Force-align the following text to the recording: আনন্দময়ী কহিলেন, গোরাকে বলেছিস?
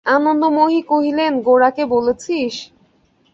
আনন্দময়ী 0.07 0.79
কহিলেন, 0.83 1.31
গোরাকে 1.41 1.83
বলেছিস? 1.85 2.53